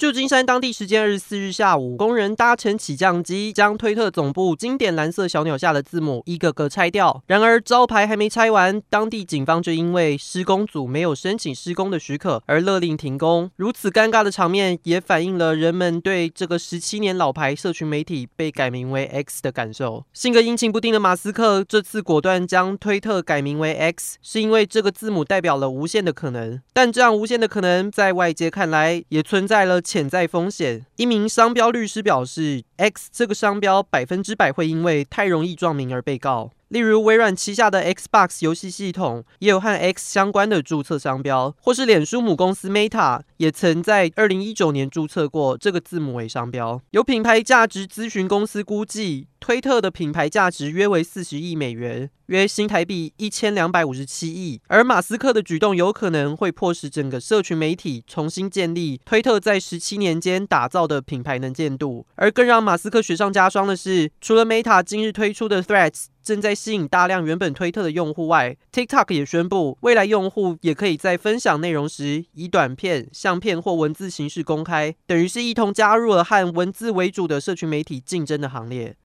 [0.00, 7.22] 旧金山当地时间二十四日下午，工人搭乘起降机将推特总部经典蓝色小鸟下的字母一个个拆掉。
[7.26, 13.50] 然而招牌还没拆完，当地警方就因为施工组没有申请施工的许可而勒令停工。
[13.56, 20.06] 如此尴尬的场面，也反映了人们对这个十七年老牌社群媒体被改名为 X 的感受。
[20.14, 26.62] 性格阴晴不定的马斯克这次果断将推特改名为 X，是因为这个字母代表了无限的可能。
[26.72, 29.82] 但这样无限的可能，在外界看来也存在了。
[29.90, 30.86] 潜在风险。
[30.94, 36.52] 一名商标律师表示，X 这个商标百分之百会因为太容易撞名而被告。
[36.70, 46.80] 例如，微软旗下的 Xbox 游戏系统也有和 X 相关的注册商标，或是脸书母公司 Meta 也曾在二零一九年注册过这个字母为商标。
[46.92, 54.60] 有品牌价值咨询公司估计，推特的品牌价值约为四十亿美元，约新台币一千两百五十七亿。
[54.68, 62.06] 而马斯克的举动有可能会迫使整个社群媒体重新建立推特在十七年间打造的品牌能见度。
[62.14, 66.04] 而更让马斯克雪上加霜的是，除了 Meta 今日推出的 Threads。
[66.30, 78.94] 正在吸引大量原本推特的用户外，TikTok 也宣布，未来用户也可以在分享内容时以短片、相片或文字形式公开，等于是一同加入了和文字为主的社群媒体竞争的行列。